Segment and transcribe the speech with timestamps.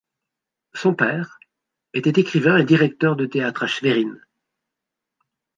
[0.73, 1.39] Son père,
[1.93, 4.17] était écrivain et directeur de théâtre à Schwerin.